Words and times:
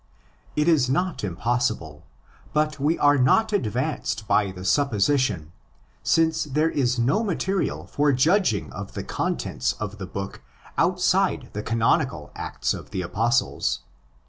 It 0.55 0.67
is 0.67 0.89
not 0.89 1.23
impossible; 1.23 2.07
but 2.53 2.79
we 2.79 2.97
are 2.97 3.19
not 3.19 3.53
advanced 3.53 4.27
by 4.27 4.49
the 4.49 4.65
supposition, 4.65 5.51
since 6.01 6.45
there 6.45 6.71
18 6.71 7.05
no 7.05 7.23
material 7.23 7.85
for 7.85 8.11
judging 8.11 8.73
of 8.73 8.93
the 8.93 9.03
contents 9.03 9.73
of 9.73 9.99
the 9.99 10.07
book 10.07 10.41
outside 10.75 11.51
the 11.53 11.61
canonical 11.61 12.31
Acts 12.35 12.73
of 12.73 12.89
the 12.89 13.03
Apostles. 13.03 13.81